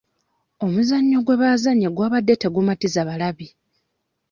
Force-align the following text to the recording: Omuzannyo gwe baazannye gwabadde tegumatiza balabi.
Omuzannyo 0.65 1.17
gwe 1.25 1.39
baazannye 1.41 1.87
gwabadde 1.95 2.33
tegumatiza 2.41 3.01
balabi. 3.09 3.47